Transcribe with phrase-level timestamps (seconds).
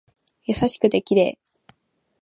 [0.45, 1.37] 優しくて綺麗